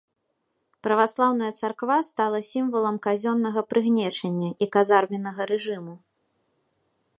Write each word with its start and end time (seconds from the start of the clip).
Праваслаўная 0.85 1.49
царква 1.65 1.97
стала 2.11 2.39
сімвалам 2.51 2.97
казённага 3.07 3.65
прыгнечання 3.73 4.49
і 4.67 4.71
казарменнага 4.77 5.41
рэжыму. 5.53 5.93